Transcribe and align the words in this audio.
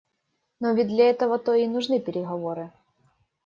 Но 0.59 0.73
ведь 0.73 0.87
для 0.87 1.11
этого-то 1.11 1.53
и 1.53 1.67
нужны 1.67 1.99
переговоры. 1.99 2.71